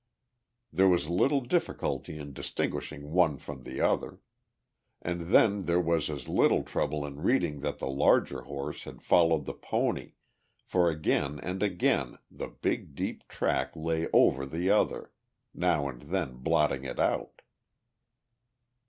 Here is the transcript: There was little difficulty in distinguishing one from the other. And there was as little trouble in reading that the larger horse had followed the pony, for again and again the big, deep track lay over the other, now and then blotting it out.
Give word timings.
There 0.73 0.87
was 0.87 1.09
little 1.11 1.41
difficulty 1.41 2.17
in 2.17 2.33
distinguishing 2.33 3.11
one 3.11 3.37
from 3.37 3.61
the 3.61 3.81
other. 3.81 4.19
And 4.99 5.31
there 5.67 5.79
was 5.79 6.09
as 6.09 6.27
little 6.27 6.63
trouble 6.63 7.05
in 7.05 7.21
reading 7.21 7.59
that 7.59 7.77
the 7.77 7.87
larger 7.87 8.41
horse 8.45 8.85
had 8.85 9.03
followed 9.03 9.45
the 9.45 9.53
pony, 9.53 10.13
for 10.63 10.89
again 10.89 11.39
and 11.43 11.61
again 11.61 12.17
the 12.31 12.47
big, 12.47 12.95
deep 12.95 13.27
track 13.27 13.75
lay 13.75 14.07
over 14.11 14.43
the 14.47 14.71
other, 14.71 15.11
now 15.53 15.87
and 15.87 16.01
then 16.01 16.37
blotting 16.37 16.83
it 16.83 16.99
out. 16.99 17.43